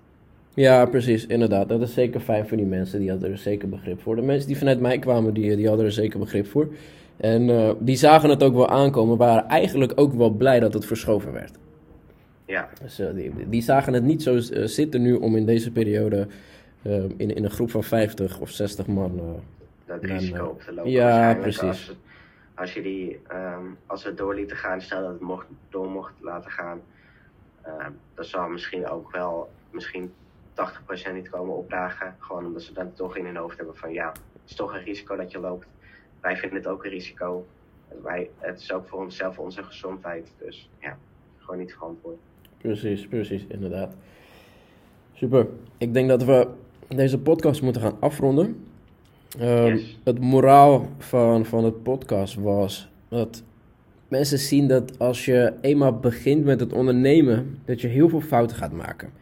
[0.58, 1.68] Ja, precies, inderdaad.
[1.68, 4.16] Dat is zeker fijn voor die mensen, die hadden er zeker begrip voor.
[4.16, 6.68] De mensen die vanuit mij kwamen, die, die hadden er zeker begrip voor.
[7.16, 10.86] En uh, die zagen het ook wel aankomen, waren eigenlijk ook wel blij dat het
[10.86, 11.58] verschoven werd.
[12.44, 12.68] Ja.
[12.82, 16.26] Dus uh, die, die, zagen het niet zo uh, zitten nu om in deze periode
[17.16, 19.40] in, in een groep van 50 of 60 man...
[19.86, 20.90] dat risico op te lopen.
[20.90, 21.62] Ja, precies.
[21.62, 21.96] Als,
[22.54, 25.90] als je die, um, als we het door lieten gaan, stel dat het mocht, door
[25.90, 26.80] mocht laten gaan,
[28.14, 30.12] dan zou misschien ook wel, misschien
[31.10, 32.16] 80% niet komen opdagen.
[32.18, 34.84] Gewoon omdat ze dan toch in hun hoofd hebben van ja, het is toch een
[34.84, 35.66] risico dat je loopt.
[36.20, 37.46] Wij vinden het ook een risico.
[38.02, 40.32] Wij, het is ook voor onszelf onze gezondheid.
[40.38, 40.98] Dus ja,
[41.38, 42.18] gewoon niet verantwoord.
[42.58, 43.94] Precies, precies, inderdaad.
[45.12, 45.46] Super.
[45.78, 46.48] Ik denk dat we
[46.88, 48.66] deze podcast moeten gaan afronden.
[49.40, 49.98] Um, yes.
[50.04, 53.42] Het moraal van, van het podcast was dat
[54.08, 58.56] mensen zien dat als je eenmaal begint met het ondernemen, dat je heel veel fouten
[58.56, 59.12] gaat maken.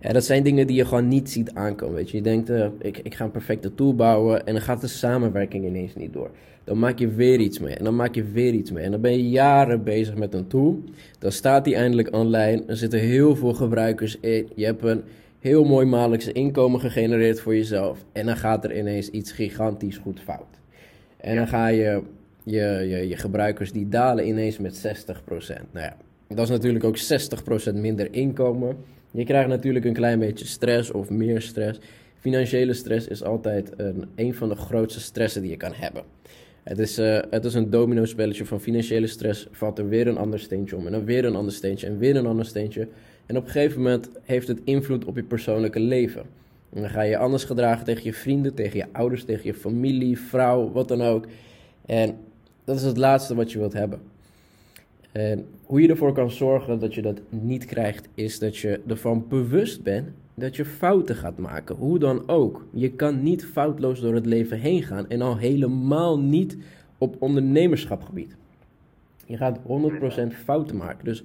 [0.00, 1.94] Ja, dat zijn dingen die je gewoon niet ziet aankomen.
[1.94, 4.80] Weet je, je denkt, uh, ik, ik ga een perfecte tool bouwen en dan gaat
[4.80, 6.30] de samenwerking ineens niet door.
[6.64, 8.84] Dan maak je weer iets mee en dan maak je weer iets mee.
[8.84, 10.82] En dan ben je jaren bezig met een tool.
[11.18, 12.62] Dan staat die eindelijk online.
[12.66, 14.48] Er zitten heel veel gebruikers in.
[14.54, 15.02] Je hebt een
[15.40, 18.04] heel mooi maandelijks inkomen gegenereerd voor jezelf.
[18.12, 20.60] En dan gaat er ineens iets gigantisch goed fout.
[21.16, 22.02] En dan ga je
[22.42, 25.20] je, je, je gebruikers die dalen ineens met 60%.
[25.72, 25.96] Nou ja,
[26.28, 26.98] dat is natuurlijk ook
[27.70, 28.76] 60% minder inkomen.
[29.16, 31.78] Je krijgt natuurlijk een klein beetje stress of meer stress.
[32.18, 36.02] Financiële stress is altijd een, een van de grootste stressen die je kan hebben.
[36.62, 39.48] Het is, uh, het is een domino spelletje van financiële stress.
[39.50, 42.16] Valt er weer een ander steentje om en dan weer een ander steentje en weer
[42.16, 42.88] een ander steentje.
[43.26, 46.22] En op een gegeven moment heeft het invloed op je persoonlijke leven.
[46.72, 50.18] En dan ga je anders gedragen tegen je vrienden, tegen je ouders, tegen je familie,
[50.18, 51.26] vrouw, wat dan ook.
[51.86, 52.16] En
[52.64, 54.00] dat is het laatste wat je wilt hebben.
[55.16, 59.24] En hoe je ervoor kan zorgen dat je dat niet krijgt, is dat je ervan
[59.28, 61.76] bewust bent dat je fouten gaat maken.
[61.76, 62.66] Hoe dan ook.
[62.70, 66.56] Je kan niet foutloos door het leven heen gaan en al helemaal niet
[66.98, 68.36] op ondernemerschapgebied.
[69.26, 69.62] Je gaat 100%
[70.44, 71.04] fouten maken.
[71.04, 71.22] Dus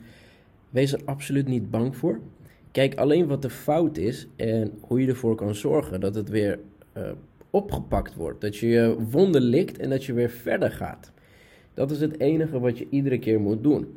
[0.70, 2.20] wees er absoluut niet bang voor.
[2.72, 6.60] Kijk alleen wat de fout is en hoe je ervoor kan zorgen dat het weer
[6.98, 7.04] uh,
[7.50, 8.42] opgepakt wordt.
[8.42, 11.12] Dat je je wonden likt en dat je weer verder gaat.
[11.82, 13.88] Dat is het enige wat je iedere keer moet doen.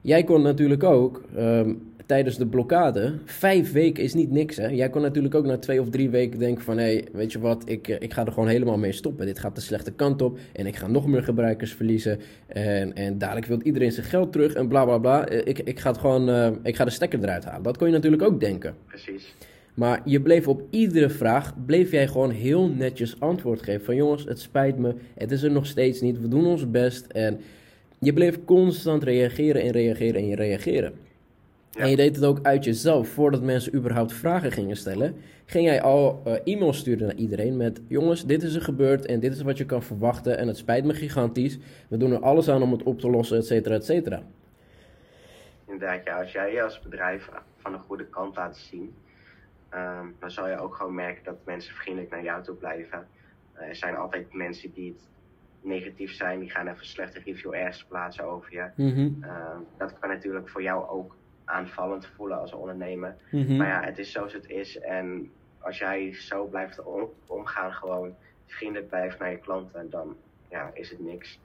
[0.00, 4.68] Jij kon natuurlijk ook um, tijdens de blokkade, vijf weken is niet niks hè.
[4.68, 7.38] Jij kon natuurlijk ook na twee of drie weken denken van hé, hey, weet je
[7.38, 9.26] wat, ik, eh, ik ga er gewoon helemaal mee stoppen.
[9.26, 12.20] Dit gaat de slechte kant op en ik ga nog meer gebruikers verliezen.
[12.46, 15.26] En, en dadelijk wil iedereen zijn geld terug en bla bla bla.
[15.26, 17.62] Eh, ik, ik, ga het gewoon, uh, ik ga de stekker eruit halen.
[17.62, 18.74] Dat kon je natuurlijk ook denken.
[18.86, 19.34] Precies.
[19.74, 23.84] Maar je bleef op iedere vraag, bleef jij gewoon heel netjes antwoord geven.
[23.84, 27.06] Van jongens, het spijt me, het is er nog steeds niet, we doen ons best.
[27.06, 27.40] En
[27.98, 30.92] je bleef constant reageren en reageren en reageren.
[31.70, 31.80] Ja.
[31.80, 33.08] En je deed het ook uit jezelf.
[33.08, 37.80] Voordat mensen überhaupt vragen gingen stellen, ging jij al uh, e-mails sturen naar iedereen met:
[37.86, 40.38] Jongens, dit is er gebeurd en dit is wat je kan verwachten.
[40.38, 41.58] En het spijt me gigantisch.
[41.88, 44.22] We doen er alles aan om het op te lossen, et cetera, et cetera.
[45.66, 48.94] Inderdaad, ja, als jij je als bedrijf van een goede kant laat zien,
[49.74, 53.06] um, dan zal je ook gewoon merken dat mensen vriendelijk naar jou toe blijven.
[53.56, 55.08] Uh, er zijn altijd mensen die het
[55.62, 58.70] negatief zijn, die gaan even slechte review ergens plaatsen over je.
[58.74, 59.18] Mm -hmm.
[59.24, 63.16] uh, dat kan natuurlijk voor jou ook aanvallend voelen als ondernemer.
[63.30, 63.56] Mm -hmm.
[63.56, 64.78] Maar ja, het is zoals het is.
[64.78, 68.14] En als jij zo blijft om, omgaan, gewoon
[68.46, 70.16] vriendelijk blijft naar je klanten, dan
[70.48, 71.40] ja, is het niks.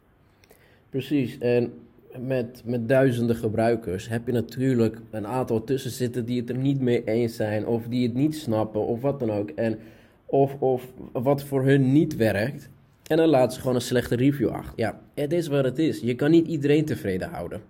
[0.89, 1.37] Precies.
[1.37, 1.87] En
[2.19, 6.79] met, met duizenden gebruikers heb je natuurlijk een aantal tussen zitten die het er niet
[6.79, 9.49] mee eens zijn, of die het niet snappen, of wat dan ook.
[9.49, 9.79] En
[10.25, 12.69] of, of wat voor hun niet werkt.
[13.07, 14.73] En dan laten ze gewoon een slechte review achter.
[14.75, 15.99] Ja, het is wat het is.
[15.99, 17.61] Je kan niet iedereen tevreden houden.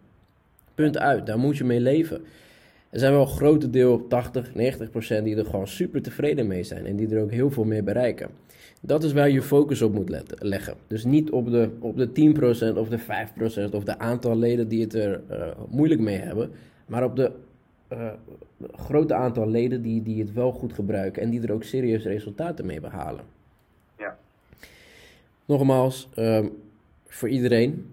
[0.75, 2.21] Punt uit, daar moet je mee leven.
[2.95, 6.63] Er zijn wel een grote deel, 80, 90 procent, die er gewoon super tevreden mee
[6.63, 6.86] zijn.
[6.86, 8.29] En die er ook heel veel mee bereiken.
[8.81, 10.75] Dat is waar je focus op moet leggen.
[10.88, 12.08] Dus niet op de, op de
[12.73, 12.99] 10% of de
[13.69, 16.51] 5% of de aantal leden die het er uh, moeilijk mee hebben.
[16.86, 17.31] Maar op de
[17.91, 18.12] uh,
[18.71, 21.21] grote aantal leden die, die het wel goed gebruiken.
[21.21, 23.23] En die er ook serieus resultaten mee behalen.
[23.97, 24.17] Ja.
[25.45, 26.45] Nogmaals, uh,
[27.08, 27.86] voor iedereen.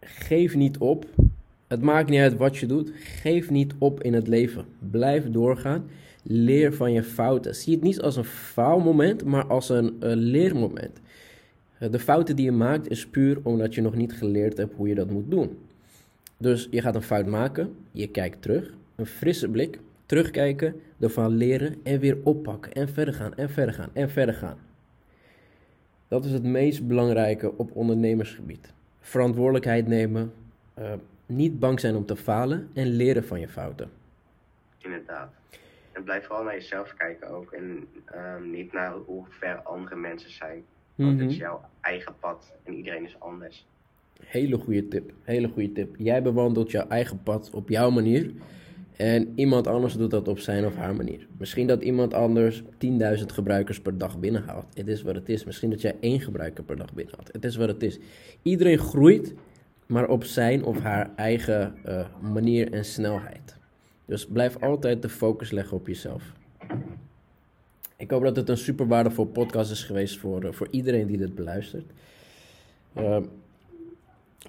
[0.00, 1.06] Geef niet op.
[1.68, 2.90] Het maakt niet uit wat je doet.
[2.94, 4.64] Geef niet op in het leven.
[4.90, 5.84] Blijf doorgaan.
[6.22, 7.54] Leer van je fouten.
[7.54, 11.00] Zie het niet als een faalmoment, maar als een, leermoment.
[11.90, 14.94] De fouten die je maakt is puur omdat je nog niet geleerd hebt hoe je
[14.94, 15.58] dat moet doen.
[16.36, 21.74] Dus je gaat een fout maken, je kijkt terug, een frisse blik, terugkijken, ervan leren
[21.82, 24.58] en weer oppakken en verder gaan en verder gaan en verder gaan.
[26.08, 28.72] Dat is het meest belangrijke op ondernemersgebied.
[29.00, 30.32] Verantwoordelijkheid nemen,
[30.78, 30.92] uh,
[31.28, 33.90] niet bang zijn om te falen en leren van je fouten.
[34.78, 35.32] Inderdaad.
[35.92, 37.52] En blijf vooral naar jezelf kijken ook.
[37.52, 37.86] En
[38.36, 40.62] um, niet naar hoe ver andere mensen zijn.
[40.94, 41.22] Want Mhm.
[41.22, 43.66] het is jouw eigen pad en iedereen is anders.
[44.24, 45.12] Hele goede tip.
[45.22, 45.94] Hele goede tip.
[45.98, 48.32] Jij bewandelt jouw eigen pad op jouw manier.
[48.96, 51.26] En iemand anders doet dat op zijn of haar manier.
[51.38, 54.66] Misschien dat iemand anders 10.000 gebruikers per dag binnenhaalt.
[54.74, 55.44] Het is wat het is.
[55.44, 57.32] Misschien dat jij één gebruiker per dag binnenhaalt.
[57.32, 57.98] Het is wat het is.
[58.42, 59.34] Iedereen groeit,
[59.88, 63.56] maar op zijn of haar eigen uh, manier en snelheid.
[64.04, 66.22] Dus blijf altijd de focus leggen op jezelf.
[67.96, 71.16] Ik hoop dat het een super waardevol podcast is geweest voor, uh, voor iedereen die
[71.16, 71.90] dit beluistert.
[72.98, 73.18] Uh,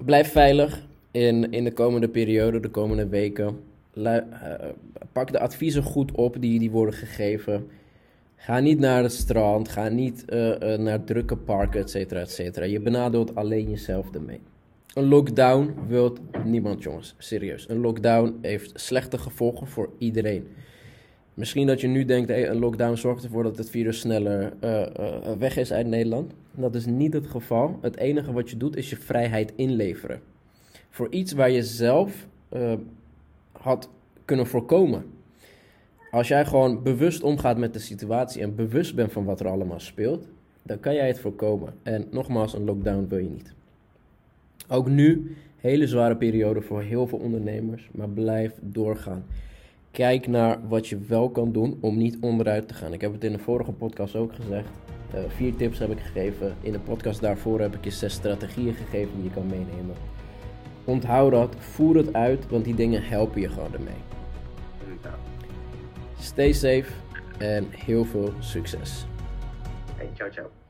[0.06, 3.60] blijf veilig in, in de komende periode, de komende weken.
[3.93, 4.17] Uh,
[5.12, 7.67] pak de adviezen goed op die, die worden gegeven.
[8.36, 10.25] Ga niet naar het strand, ga niet
[10.78, 12.65] naar drukke parken, et cetera, et cetera.
[12.65, 14.39] Je benadeelt alleen jezelf ermee.
[14.93, 17.15] Een lockdown wilt niemand, jongens.
[17.17, 17.69] Serieus.
[17.69, 20.47] Een lockdown heeft slechte gevolgen voor iedereen.
[21.34, 24.86] Misschien dat je nu denkt, hey, een lockdown zorgt ervoor dat het virus sneller uh,
[24.99, 26.34] uh, weg is uit Nederland.
[26.52, 27.80] Dat is niet het geval.
[27.82, 30.21] Het enige wat je doet is je vrijheid inleveren.
[30.89, 32.73] Voor iets waar je zelf uh,
[33.52, 33.89] had
[34.25, 35.06] kunnen voorkomen.
[36.12, 39.80] Als jij gewoon bewust omgaat met de situatie en bewust bent van wat er allemaal
[39.80, 40.28] speelt,
[40.63, 41.73] dan kan jij het voorkomen.
[41.84, 43.54] En nogmaals, een lockdown wil je niet.
[44.71, 49.25] Ook nu, hele zware periode voor heel veel ondernemers, maar blijf doorgaan.
[49.91, 52.93] Kijk naar wat je wel kan doen om niet onderuit te gaan.
[52.93, 54.69] Ik heb het in de vorige podcast ook gezegd.
[55.15, 56.55] Uh, vier tips heb ik gegeven.
[56.62, 59.95] In de podcast daarvoor heb ik je zes strategieën gegeven die je kan meenemen.
[60.86, 63.93] Onthoud dat, voer het uit, want die dingen helpen je gewoon ermee.
[66.19, 66.91] Stay safe
[67.38, 69.05] en heel veel succes.
[69.95, 70.68] Hey, ciao ciao.